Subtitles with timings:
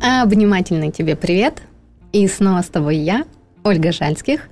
[0.00, 1.60] Обнимательный тебе привет.
[2.12, 3.24] И снова с тобой я,
[3.64, 4.48] Ольга Жальских.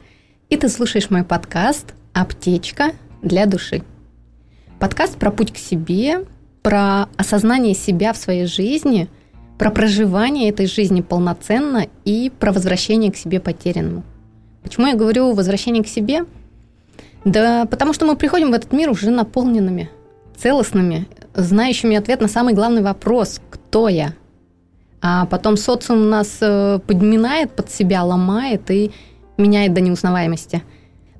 [0.51, 2.93] И ты слушаешь мой подкаст «Аптечка
[3.23, 3.83] для души».
[4.81, 6.25] Подкаст про путь к себе,
[6.63, 9.09] про осознание себя в своей жизни,
[9.57, 14.03] про проживание этой жизни полноценно и про возвращение к себе потерянному.
[14.65, 16.25] Почему я говорю возвращение к себе?
[17.25, 19.91] Да потому что мы приходим в этот мир уже наполненными,
[20.37, 24.13] целостными, знающими ответ на самый главный вопрос «Кто я?».
[25.01, 28.91] А потом социум нас э, подминает под себя, ломает и
[29.37, 30.63] меняет до неузнаваемости.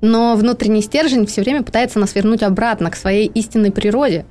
[0.01, 4.25] Но внутренний стержень все время пытается нас вернуть обратно к своей истинной природе.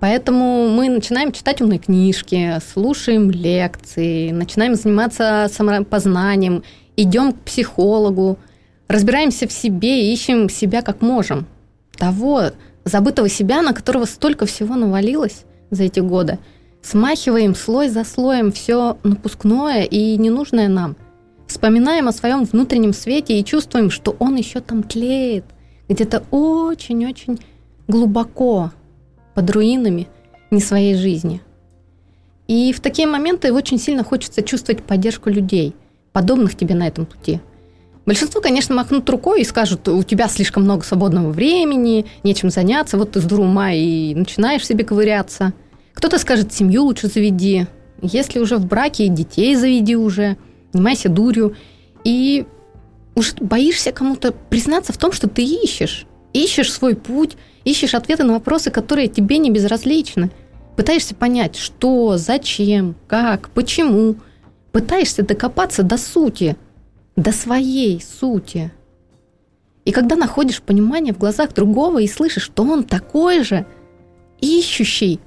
[0.00, 6.62] Поэтому мы начинаем читать умные книжки, слушаем лекции, начинаем заниматься самопознанием,
[6.96, 8.38] идем к психологу,
[8.86, 11.46] разбираемся в себе и ищем себя как можем.
[11.96, 12.52] Того
[12.84, 16.38] забытого себя, на которого столько всего навалилось за эти годы–
[16.82, 20.96] Смахиваем слой за слоем все напускное и ненужное нам.
[21.46, 25.44] Вспоминаем о своем внутреннем свете и чувствуем, что он еще там тлеет,
[25.88, 27.40] где-то очень-очень
[27.88, 28.70] глубоко,
[29.34, 30.08] под руинами
[30.50, 31.42] не своей жизни.
[32.46, 35.74] И в такие моменты очень сильно хочется чувствовать поддержку людей,
[36.12, 37.40] подобных тебе на этом пути.
[38.06, 43.12] Большинство, конечно, махнут рукой и скажут, у тебя слишком много свободного времени, нечем заняться, вот
[43.12, 45.52] ты с ума и начинаешь себе ковыряться–
[45.98, 47.66] кто-то скажет, семью лучше заведи.
[48.00, 50.36] Если уже в браке, детей заведи уже.
[50.72, 51.56] Занимайся дурью.
[52.04, 52.46] И
[53.16, 56.06] уже боишься кому-то признаться в том, что ты ищешь.
[56.32, 60.30] Ищешь свой путь, ищешь ответы на вопросы, которые тебе не безразличны.
[60.76, 64.14] Пытаешься понять, что, зачем, как, почему.
[64.70, 66.56] Пытаешься докопаться до сути,
[67.16, 68.70] до своей сути.
[69.84, 73.66] И когда находишь понимание в глазах другого и слышишь, что он такой же,
[74.40, 75.18] ищущий,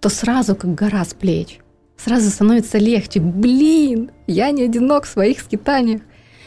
[0.00, 1.58] то сразу как гора с плеч.
[1.96, 3.20] Сразу становится легче.
[3.20, 6.02] Блин, я не одинок в своих скитаниях.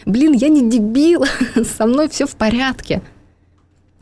[0.06, 1.26] Блин, я не дебил,
[1.78, 3.02] со мной все в порядке.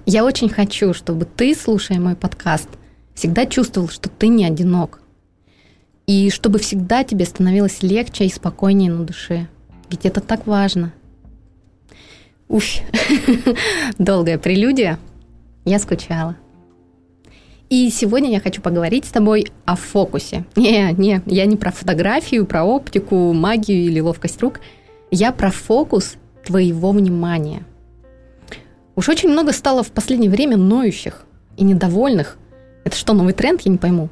[0.05, 2.69] Я очень хочу, чтобы ты, слушая мой подкаст,
[3.13, 5.01] всегда чувствовал, что ты не одинок.
[6.07, 9.47] И чтобы всегда тебе становилось легче и спокойнее на душе.
[9.89, 10.93] Ведь это так важно.
[12.47, 12.63] Уф,
[13.99, 14.97] долгая прелюдия.
[15.65, 16.35] Я скучала.
[17.69, 20.43] И сегодня я хочу поговорить с тобой о фокусе.
[20.55, 24.59] Не, не, я не про фотографию, про оптику, магию или ловкость рук.
[25.11, 27.63] Я про фокус твоего внимания.
[28.95, 31.25] Уж очень много стало в последнее время ноющих
[31.57, 32.37] и недовольных.
[32.85, 34.09] Это что, новый тренд, я не пойму.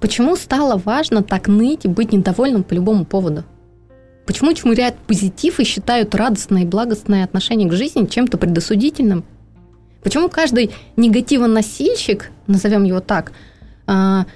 [0.00, 3.44] Почему стало важно так ныть и быть недовольным по любому поводу?
[4.26, 9.24] Почему чмуряют позитив и считают радостное и благостное отношение к жизни чем-то предосудительным–
[10.06, 13.32] Почему каждый негативоносильщик, назовем его так,
[13.88, 14.26] а,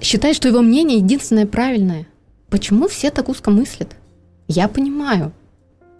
[0.00, 2.06] считает, что его мнение единственное правильное?
[2.50, 3.96] Почему все так узко мыслят?
[4.46, 5.32] Я понимаю.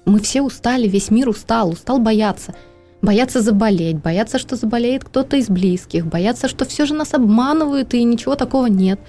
[0.05, 2.55] Мы все устали, весь мир устал, устал бояться.
[3.01, 8.05] Бояться заболеть, бояться, что заболеет кто-то из близких, бояться, что все же нас обманывают и
[8.05, 9.01] ничего такого нет,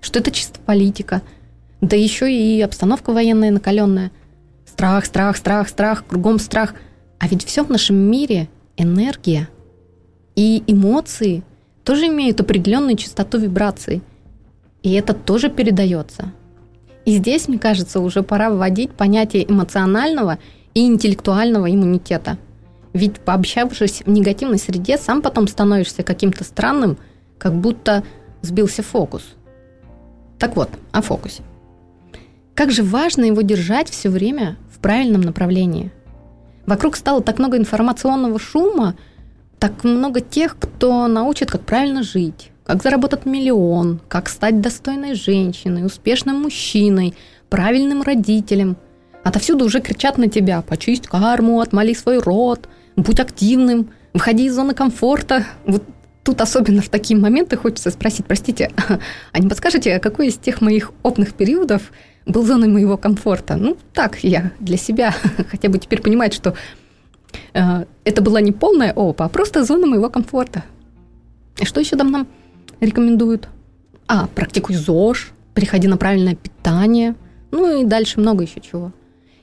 [0.00, 1.20] что это чисто политика.
[1.82, 4.12] Да еще и обстановка военная накаленная.
[4.64, 6.72] Страх, страх, страх, страх, кругом страх.
[7.18, 9.48] А ведь все в нашем мире энергия.
[10.34, 11.42] И эмоции
[11.84, 14.02] тоже имеют определенную частоту вибраций.
[14.82, 16.32] И это тоже передается.
[17.04, 20.38] И здесь, мне кажется, уже пора вводить понятие эмоционального
[20.74, 22.38] и интеллектуального иммунитета.
[22.92, 26.98] Ведь пообщавшись в негативной среде, сам потом становишься каким-то странным,
[27.38, 28.04] как будто
[28.42, 29.22] сбился фокус.
[30.38, 31.42] Так вот, о фокусе.
[32.54, 35.90] Как же важно его держать все время в правильном направлении–
[36.66, 38.94] Вокруг стало так много информационного шума,
[39.58, 45.84] так много тех, кто научит, как правильно жить, как заработать миллион, как стать достойной женщиной,
[45.84, 47.14] успешным мужчиной,
[47.48, 48.76] правильным родителем.
[49.24, 54.74] Отовсюду уже кричат на тебя «почисть карму, отмоли свой род», «будь активным», «выходи из зоны
[54.74, 55.46] комфорта».
[55.64, 55.84] Вот
[56.24, 58.70] тут особенно в такие моменты хочется спросить, простите,
[59.32, 61.92] а не подскажете, какой из тех моих опытных периодов–
[62.26, 63.56] был зоной моего комфорта.
[63.56, 65.14] Ну, так я для себя
[65.50, 66.54] хотя бы теперь понимать, что
[67.54, 70.64] э, это была не полная опа, а просто зона моего комфорта.
[71.58, 72.26] И что еще там нам
[72.80, 73.48] рекомендуют?
[74.06, 77.14] А, практикуй ЗОЖ, переходи на правильное питание,
[77.50, 78.92] ну и дальше много еще чего.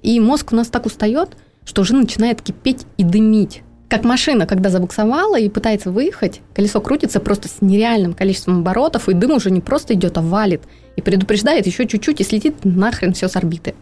[0.02, 3.64] И мозг у нас так устает, что уже начинает кипеть и дымить.
[3.90, 9.14] Как машина, когда забуксовала и пытается выехать, колесо крутится просто с нереальным количеством оборотов, и
[9.14, 10.62] дым уже не просто идет, а валит.
[10.96, 13.74] И предупреждает еще чуть-чуть, и слетит нахрен все с орбиты.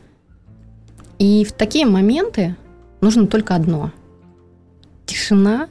[1.20, 2.56] И в такие моменты
[3.02, 3.92] нужно только одно.
[5.06, 5.68] Тишина,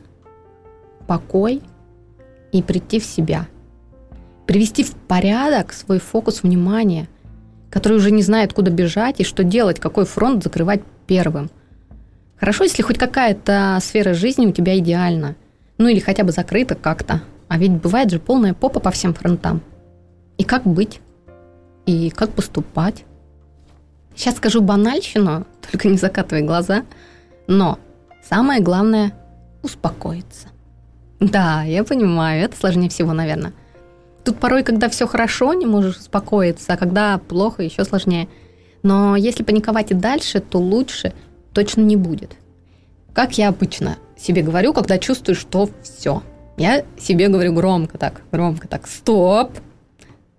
[1.06, 1.62] покой
[2.52, 3.48] и прийти в себя.
[4.46, 7.08] Привести в порядок свой фокус внимания,
[7.70, 11.48] который уже не знает, куда бежать и что делать, какой фронт закрывать первым.
[12.38, 15.36] Хорошо, если хоть какая-то сфера жизни у тебя идеальна.
[15.78, 17.22] Ну или хотя бы закрыта как-то.
[17.48, 19.62] А ведь бывает же полная попа по всем фронтам.
[20.36, 21.00] И как быть?
[21.86, 23.04] И как поступать?
[24.14, 26.84] Сейчас скажу банальщину, только не закатывай глаза.
[27.46, 27.78] Но
[28.22, 29.12] самое главное–
[29.62, 30.48] успокоиться.
[31.20, 33.52] Да, я понимаю, это сложнее всего, наверное.
[34.24, 38.28] Тут порой, когда все хорошо, не можешь успокоиться, а когда плохо, еще сложнее.
[38.82, 41.12] Но если паниковать и дальше, то лучше
[41.56, 42.36] точно не будет.
[43.14, 46.22] Как я обычно себе говорю, когда чувствую, что все.
[46.58, 49.52] Я себе говорю громко так, громко так, стоп.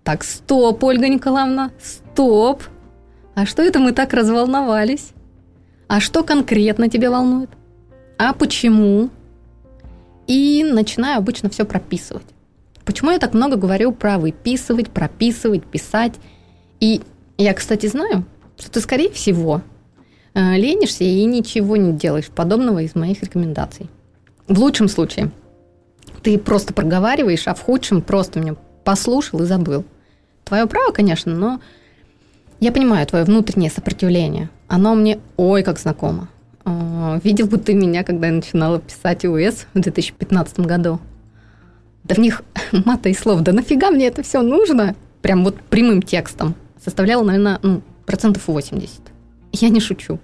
[0.04, 2.62] Так, стоп, Ольга Николаевна, стоп.
[3.34, 5.10] А что это мы так разволновались?
[5.88, 7.50] А что конкретно тебя волнует?
[8.16, 9.10] А почему?
[10.28, 12.26] И начинаю обычно все прописывать.
[12.84, 16.14] Почему я так много говорю про выписывать, прописывать, писать?
[16.78, 17.02] И
[17.38, 18.24] я, кстати, знаю,
[18.56, 19.62] что ты, скорее всего,
[20.38, 23.88] ленишься и ничего не делаешь подобного из моих рекомендаций.
[24.46, 25.30] В лучшем случае
[26.22, 29.84] ты просто проговариваешь, а в худшем просто меня послушал и забыл.
[30.44, 31.60] Твое право, конечно, но
[32.60, 34.48] я понимаю твое внутреннее сопротивление.
[34.66, 36.28] Оно мне ой как знакомо.
[36.64, 41.00] А, видел бы ты меня, когда я начинала писать УС в 2015 году.
[42.04, 42.42] Да в них
[42.72, 43.40] мата и слов.
[43.42, 44.94] Да нафига мне это все нужно?
[45.22, 46.54] Прям вот прямым текстом.
[46.82, 49.00] Составляло, наверное, ну, процентов 80.
[49.52, 50.18] Я не шучу.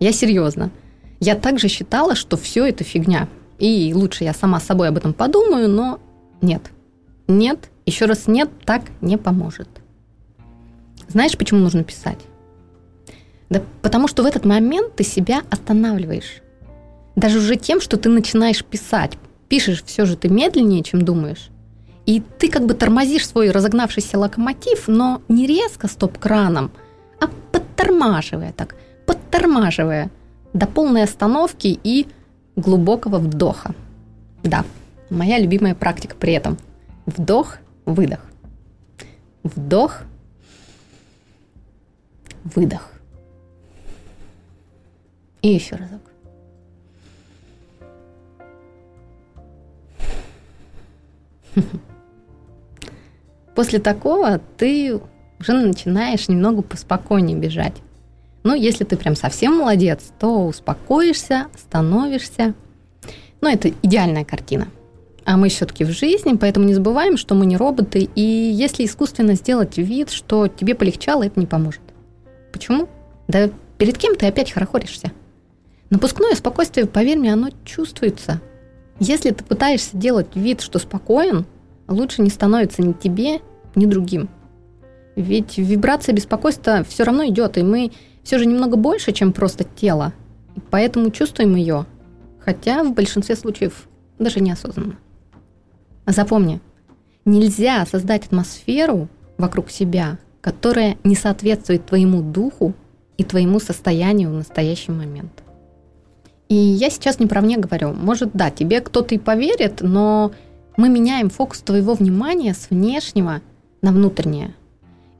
[0.00, 0.70] Я серьезно.
[1.20, 3.28] Я также считала, что все это фигня.
[3.58, 6.00] И лучше я сама с собой об этом подумаю, но
[6.40, 6.62] нет.
[7.28, 9.68] Нет, еще раз нет, так не поможет.
[11.08, 12.18] Знаешь, почему нужно писать?
[13.50, 16.40] Да потому что в этот момент ты себя останавливаешь.
[17.16, 19.18] Даже уже тем, что ты начинаешь писать.
[19.48, 21.50] Пишешь все же ты медленнее, чем думаешь.
[22.06, 26.70] И ты как бы тормозишь свой разогнавшийся локомотив, но не резко стоп-краном,
[27.20, 28.76] а подтормаживая так,
[29.10, 30.08] подтормаживая
[30.52, 32.06] до полной остановки и
[32.54, 33.74] глубокого вдоха.
[34.44, 34.64] Да,
[35.10, 36.56] моя любимая практика при этом.
[37.06, 38.20] Вдох, выдох.
[39.42, 40.02] Вдох,
[42.44, 42.92] выдох.
[45.42, 46.02] И еще разок.
[53.56, 55.00] После такого ты
[55.40, 57.74] уже начинаешь немного поспокойнее бежать.
[58.42, 62.54] Ну, если ты прям совсем молодец, то успокоишься, становишься.
[63.40, 64.68] Но это идеальная картина.
[65.24, 68.08] А мы все-таки в жизни, поэтому не забываем, что мы не роботы.
[68.14, 71.82] И если искусственно сделать вид, что тебе полегчало, это не поможет.
[72.52, 72.88] Почему?
[73.28, 75.12] Да перед кем ты опять хорохоришься?
[75.90, 78.40] Напускное спокойствие, поверь мне, оно чувствуется.
[78.98, 81.46] Если ты пытаешься делать вид, что спокоен,
[81.88, 83.40] лучше не становится ни тебе,
[83.74, 84.28] ни другим.
[85.16, 90.12] Ведь вибрация беспокойства все равно идет, и мы все же немного больше, чем просто тело.
[90.70, 91.86] Поэтому чувствуем ее,
[92.38, 93.88] хотя в большинстве случаев
[94.18, 94.96] даже неосознанно.
[96.06, 96.60] Запомни,
[97.24, 99.08] нельзя создать атмосферу
[99.38, 102.74] вокруг себя, которая не соответствует твоему духу
[103.16, 105.42] и твоему состоянию в настоящий момент.
[106.48, 107.92] И я сейчас не про мне говорю.
[107.92, 110.32] Может, да, тебе кто-то и поверит, но
[110.76, 113.40] мы меняем фокус твоего внимания с внешнего
[113.82, 114.54] на внутреннее.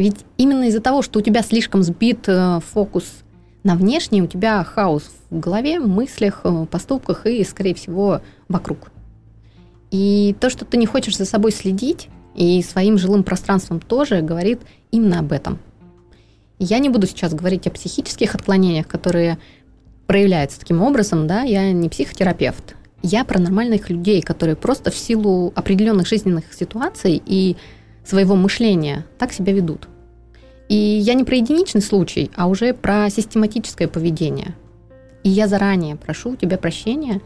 [0.01, 3.05] Ведь именно из-за того, что у тебя слишком сбит э, фокус
[3.65, 8.93] на внешнее, у тебя хаос в голове, мыслях, э, поступках и, скорее всего, вокруг.
[9.91, 14.63] И то, что ты не хочешь за собой следить, и своим жилым пространством тоже говорит
[14.91, 15.59] именно об этом.
[16.59, 19.37] Я не буду сейчас говорить о психических отклонениях, которые
[20.07, 22.75] проявляется таким образом, да, я не психотерапевт.
[23.03, 27.59] Я про нормальных людей, которые просто в силу определенных жизненных ситуаций и
[28.05, 29.89] своего мышления так себя ведут.
[30.69, 34.55] И я не про единичный случай, а уже про систематическое поведение.
[35.25, 37.21] И я заранее прошу у тебя прощения,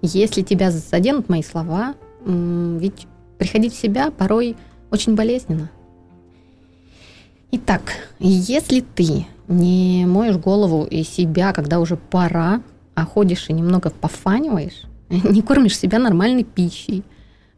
[0.00, 3.06] если тебя заденут мои слова, ведь
[3.38, 4.56] приходить в себя порой
[4.90, 5.70] очень болезненно.
[7.52, 12.62] Итак, если ты не моешь голову и себя, когда уже пора,
[12.94, 17.02] а ходишь и немного пофаниваешь, не кормишь себя нормальной пищей.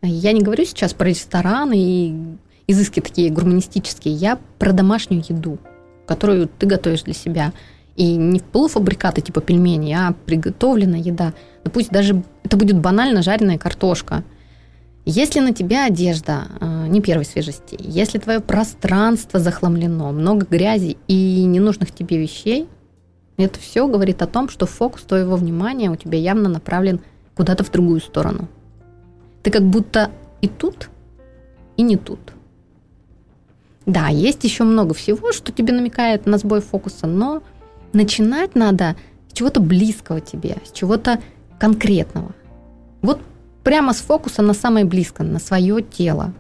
[0.03, 5.59] Я не говорю сейчас про рестораны и изыски такие гурманистические, я про домашнюю еду,
[6.07, 7.53] которую ты готовишь для себя.
[7.97, 11.33] И не полуфабрикаты типа пельмени, а приготовленная еда.
[11.65, 14.25] Да пусть даже это будет банально жареная картошка–
[15.09, 21.45] если на тебя одежда э, не первой свежести, если твое пространство захламлено, много грязи и
[21.45, 22.69] ненужных тебе вещей,
[23.37, 27.01] это все говорит о том, что фокус твоего внимания у тебя явно направлен
[27.37, 28.49] куда-то в другую сторону.
[29.45, 30.91] Ты как будто и тут,
[31.77, 32.19] и не тут.
[33.87, 37.43] Да, есть еще много всего, что тебе намекает на сбой фокуса, но
[37.93, 38.97] начинать надо
[39.29, 41.21] с чего-то близкого тебе, с чего-то
[41.59, 42.35] конкретного.
[43.01, 43.21] Вот
[43.63, 46.35] прямо с фокуса на самое близкое, на свое тело.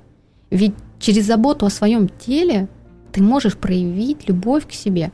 [0.50, 2.68] Ведь через заботу о своем теле
[3.12, 5.12] ты можешь проявить любовь к себе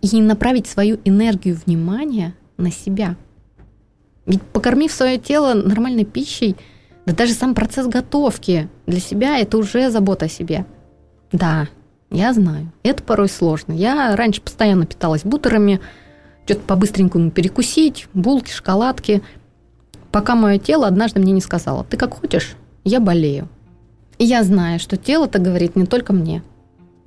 [0.00, 3.16] и направить свою энергию внимания на себя.
[4.26, 6.56] Ведь покормив свое тело нормальной пищей,
[7.04, 10.64] да даже сам процесс готовки для себя это уже забота о себе.
[11.34, 11.66] Да,
[12.10, 13.72] я знаю, это порой сложно.
[13.72, 15.80] Я раньше постоянно питалась бутерами,
[16.44, 19.20] что-то по-быстренькому перекусить, булки, шоколадки,
[20.12, 23.48] пока мое тело однажды мне не сказало, ты как хочешь, я болею.
[24.18, 26.44] И я знаю, что тело-то говорит не только мне.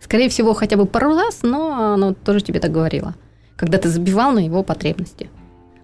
[0.02, 3.16] Скорее всего, хотя бы пару раз, но оно тоже тебе так говорило,
[3.56, 5.30] когда ты забивал на его потребности.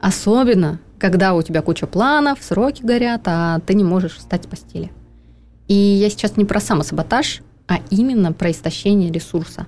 [0.01, 4.91] Особенно, когда у тебя куча планов, сроки горят, а ты не можешь встать с постели.
[5.69, 9.67] И я сейчас не про самосаботаж, а именно про истощение ресурса.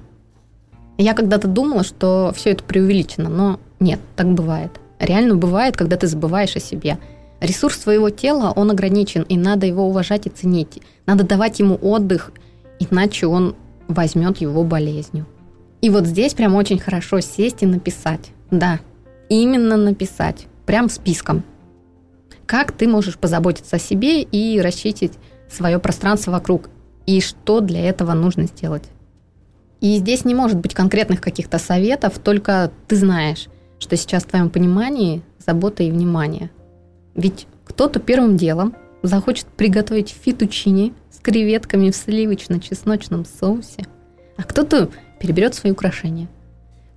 [0.98, 4.72] Я когда-то думала, что все это преувеличено, но нет, так бывает.
[5.00, 6.98] Реально бывает, когда ты забываешь о себе–
[7.42, 10.82] Ресурс своего тела, он ограничен, и надо его уважать и ценить.
[11.06, 12.32] Надо давать ему отдых,
[12.80, 13.56] иначе он
[13.88, 15.26] возьмет его болезнью.
[15.82, 18.32] И вот здесь прям очень хорошо сесть и написать.
[18.52, 18.80] Да,
[19.30, 21.44] именно написать, прям списком.
[22.46, 25.14] Как ты можешь позаботиться о себе и расчистить
[25.50, 26.70] свое пространство вокруг,
[27.06, 28.84] и что для этого нужно сделать.
[29.82, 33.48] И здесь не может быть конкретных каких-то советов, только ты знаешь,
[33.80, 36.50] что сейчас в твоем понимании забота и внимание–
[37.16, 43.86] ведь кто-то первым делом захочет приготовить фитучини с креветками в сливочно-чесночном соусе,
[44.38, 46.28] а кто-то переберет свои украшения.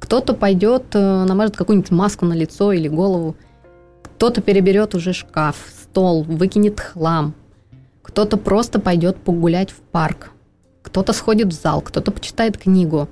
[0.01, 3.37] Кто-то пойдет, э, намажет какую-нибудь маску на лицо или голову.
[4.03, 7.35] Кто-то переберет уже шкаф, стол, выкинет хлам.
[8.09, 10.33] Кто-то просто пойдет погулять в парк.
[10.83, 13.09] Кто-то сходит в зал, кто-то почитает книгу.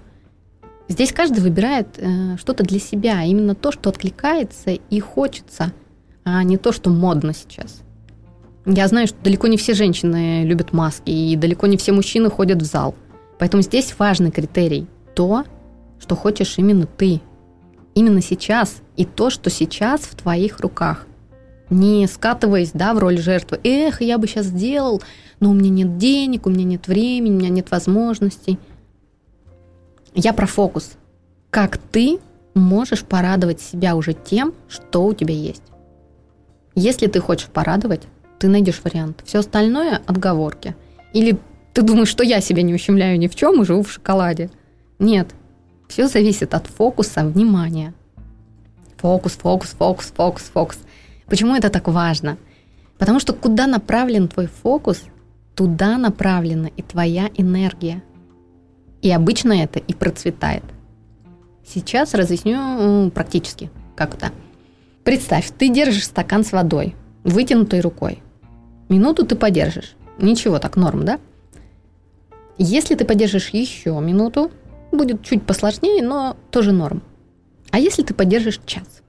[0.89, 5.73] Здесь каждый выбирает э, что-то для себя, именно то, что откликается и хочется–
[6.27, 7.83] а не то, что модно сейчас.
[8.67, 12.61] Я знаю, что далеко не все женщины любят маски, и далеко не все мужчины ходят
[12.61, 12.97] в зал.
[13.39, 15.45] Поэтому здесь важный критерий– то,
[16.01, 17.21] что хочешь именно ты.
[17.95, 21.06] Именно сейчас, и то, что сейчас в твоих руках.
[21.71, 23.59] Не скатываясь да, в роль жертвы.
[23.65, 25.03] Эх, я бы сейчас сделал,
[25.41, 28.59] но у меня нет денег, у меня нет времени, у меня нет возможностей.
[30.15, 30.93] Я про фокус.
[31.51, 32.19] Как ты
[32.55, 35.63] можешь порадовать себя уже тем, что у тебя есть.
[36.75, 38.03] Если ты хочешь порадовать,
[38.39, 39.23] ты найдешь вариант.
[39.25, 40.77] Все остальное– отговорки.
[41.13, 41.39] Или
[41.73, 44.51] ты думаешь, что я себя не ущемляю ни в чем и живу в шоколаде.
[44.99, 45.29] Нет.
[45.89, 47.95] Все зависит от фокуса внимания.
[48.97, 50.79] Фокус, фокус, фокус, фокус, фокус.
[51.27, 52.39] Почему это так важно?
[52.99, 55.03] Потому что куда направлен твой фокус,
[55.55, 58.03] туда направлена и твоя энергия.
[59.03, 60.65] И обычно это и процветает.
[61.67, 64.33] Сейчас разъясню практически, как это–
[65.07, 68.25] Представь, ты держишь стакан с водой, вытянутой рукой.
[68.89, 69.95] Минуту ты подержишь.
[70.19, 71.21] Ничего, так норм, да?
[72.59, 74.51] Если ты подержишь еще минуту,
[74.91, 77.05] будет чуть посложнее, но тоже норм.
[77.71, 79.03] А если ты подержишь час?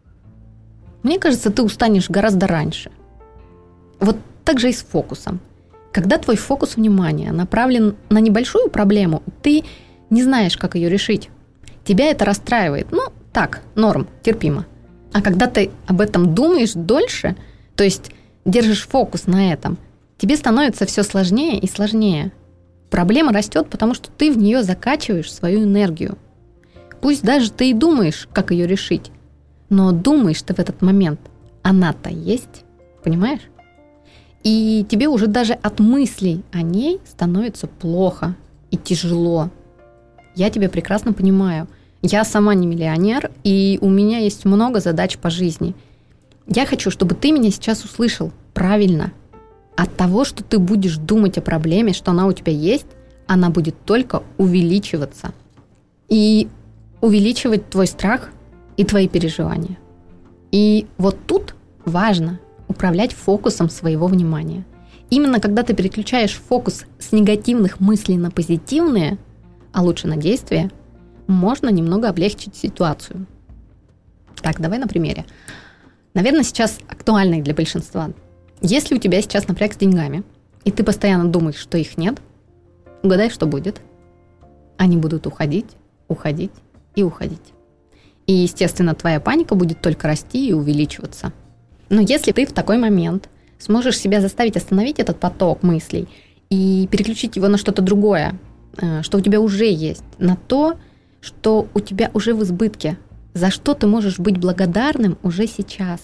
[1.08, 2.92] Мне кажется, ты устанешь гораздо раньше.
[4.00, 5.40] Вот так же и с фокусом.
[5.92, 9.64] Когда твой фокус внимания направлен на небольшую проблему, ты
[10.10, 11.30] не знаешь, как ее решить.
[11.84, 12.88] Тебя это расстраивает.
[12.92, 14.66] Ну, так, норм, терпимо–
[15.14, 17.36] а когда ты об этом думаешь дольше,
[17.76, 18.12] то есть
[18.46, 19.78] держишь фокус на этом,
[20.18, 22.32] тебе становится все сложнее и сложнее.
[22.90, 26.18] Проблема растет, потому что ты в нее закачиваешь свою энергию.
[27.02, 29.12] Пусть даже ты и думаешь, как ее решить,
[29.70, 31.20] но думаешь ты в этот момент,
[31.62, 32.64] она-то есть,
[33.04, 33.42] понимаешь?
[34.44, 38.36] И тебе уже даже от мыслей о ней становится плохо
[38.72, 39.50] и тяжело.
[40.36, 41.68] Я тебя прекрасно понимаю.
[42.02, 45.76] Я сама не миллионер, и у меня есть много задач по жизни.
[46.46, 49.12] Я хочу, чтобы ты меня сейчас услышал правильно.
[49.76, 52.86] От того, что ты будешь думать о проблеме, что она у тебя есть,
[53.26, 55.34] она будет только увеличиваться.
[56.08, 56.48] И
[57.02, 58.30] увеличивать твой страх
[58.78, 59.78] и твои переживания.
[60.52, 64.66] И вот тут важно управлять фокусом своего внимания.
[65.10, 69.18] Именно когда ты переключаешь фокус с негативных мыслей на позитивные,
[69.74, 70.72] а лучше на действия–
[71.28, 73.26] можно немного облегчить ситуацию.
[74.42, 75.26] Так, давай на примере.
[76.14, 78.12] Наверное, сейчас актуальный для большинства.
[78.62, 80.24] Если у тебя сейчас напряг с деньгами,
[80.64, 82.20] и ты постоянно думаешь, что их нет,
[83.04, 83.82] угадай, что будет.
[84.78, 85.68] Они будут уходить,
[86.08, 86.52] уходить
[86.96, 87.54] и уходить.
[88.28, 91.34] И, естественно, твоя паника будет только расти и увеличиваться.
[91.90, 96.08] Но если ты в такой момент сможешь себя заставить остановить этот поток мыслей
[96.50, 98.38] и переключить его на что-то другое,
[98.78, 100.76] э, что у тебя уже есть, на то,
[101.22, 102.98] что у тебя уже в избытке,
[103.34, 106.02] за что ты можешь быть благодарным уже сейчас,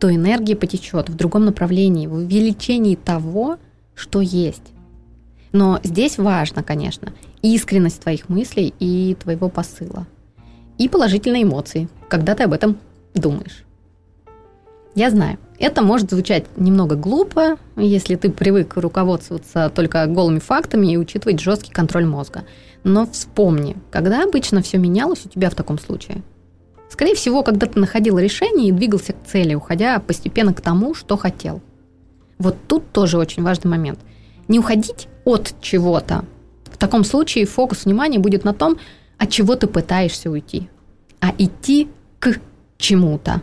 [0.00, 3.58] то энергия потечет в другом направлении, в увеличении того,
[3.94, 4.72] что есть.
[5.52, 10.06] Но здесь важно, конечно, искренность твоих мыслей и твоего посыла.
[10.78, 12.78] И положительные эмоции, когда ты об этом
[13.14, 13.64] думаешь.
[14.94, 20.98] Я знаю, это может звучать немного глупо, если ты привык руководствоваться только голыми фактами и
[20.98, 22.44] учитывать жесткий контроль мозга.
[22.84, 26.22] Но вспомни, когда обычно все менялось у тебя в таком случае?
[26.90, 31.16] Скорее всего, когда ты находил решение и двигался к цели, уходя постепенно к тому, что
[31.16, 31.62] хотел.
[32.36, 33.98] Вот тут тоже очень важный момент.
[34.48, 36.26] Не уходить от чего-то.
[36.64, 38.76] В таком случае фокус внимания будет на том,
[39.22, 40.68] от чего ты пытаешься уйти,
[41.20, 41.88] а идти
[42.18, 42.40] к
[42.76, 43.40] чему-то.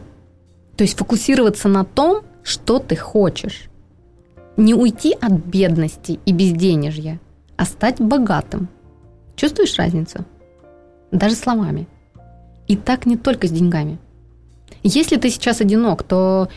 [0.76, 3.70] То есть фокусироваться на том, что ты хочешь.
[4.58, 7.22] Не уйти от бедности и безденежья,
[7.56, 8.68] а стать богатым.
[9.38, 10.26] Чувствуешь разницу?
[11.14, 11.88] Даже словами.
[12.68, 14.00] И так не только с деньгами.
[14.84, 16.50] Если ты сейчас одинок, то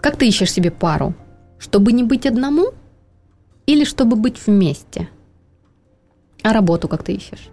[0.00, 1.14] как ты ищешь себе пару?
[1.58, 2.72] Чтобы не быть одному
[3.66, 5.08] или чтобы быть вместе?
[6.42, 7.50] А работу как ты ищешь?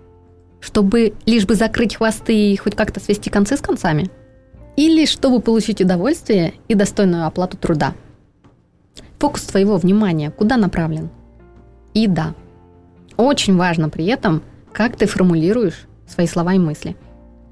[0.65, 4.09] Чтобы лишь бы закрыть хвосты и хоть как-то свести концы с концами–
[4.75, 7.93] или чтобы получить удовольствие и достойную оплату труда.
[9.19, 11.09] Фокус твоего внимания куда направлен?
[11.93, 12.35] И да,
[13.15, 14.43] очень важно при этом,
[14.73, 16.97] как ты формулируешь свои слова и мысли.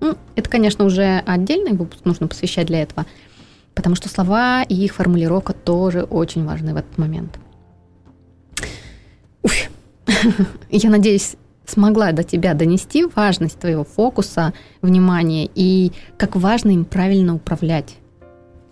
[0.01, 3.05] Ну, это, конечно, уже отдельный выпуск нужно посвящать для этого,
[3.74, 7.39] потому что слова и их формулировка тоже очень важны в этот момент.
[9.43, 9.70] Уф.
[10.70, 17.36] Я надеюсь, смогла до тебя донести важность твоего фокуса, внимания и как важно им правильно
[17.36, 17.96] управлять.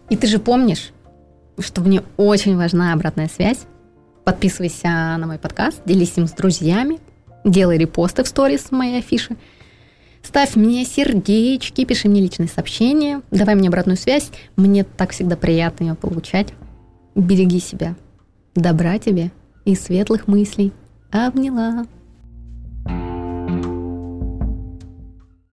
[0.10, 0.92] И ты же помнишь,
[1.60, 3.60] что мне очень важна обратная связь.
[4.24, 7.00] Подписывайся на мой подкаст, делись им с друзьями,
[7.44, 9.36] делай репосты в сторис моей афиши,
[10.22, 14.32] ставь мне сердечки, пиши мне личные сообщения, давай мне обратную связь.
[14.56, 16.54] Мне так всегда приятно ее получать.
[17.16, 17.96] Береги себя.
[18.54, 19.32] Добра тебе
[19.66, 20.72] и светлых мыслей.
[21.10, 21.86] Обняла.